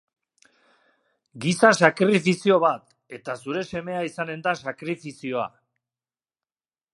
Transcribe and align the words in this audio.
Giza 1.43 1.69
sakrifizio 1.87 2.57
bat, 2.63 2.87
eta 3.19 3.35
zure 3.43 3.63
semea 3.73 4.01
izanen 4.09 4.43
zen 4.55 4.59
sakrifizioa. 4.67 5.47